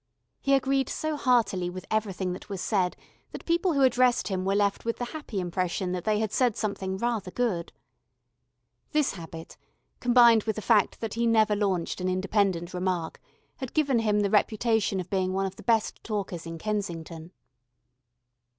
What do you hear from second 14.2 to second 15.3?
the reputation of